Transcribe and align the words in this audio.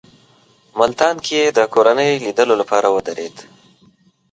ملتان 0.79 1.15
کې 1.25 1.33
یې 1.41 1.49
د 1.57 1.59
کورنۍ 1.73 2.11
لیدلو 2.25 2.55
لپاره 2.61 2.87
ودرېد. 2.95 3.35